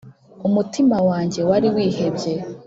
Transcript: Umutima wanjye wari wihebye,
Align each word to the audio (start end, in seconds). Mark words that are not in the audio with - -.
Umutima 0.47 0.97
wanjye 1.09 1.41
wari 1.49 1.67
wihebye, 1.75 2.33